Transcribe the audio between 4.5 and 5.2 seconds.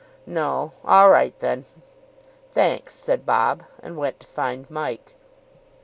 Mike.